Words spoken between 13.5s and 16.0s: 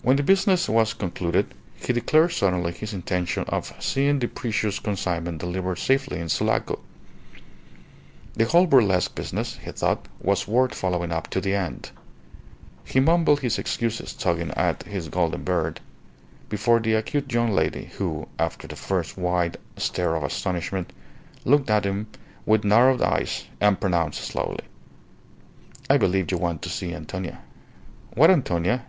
excuses, tugging at his golden beard,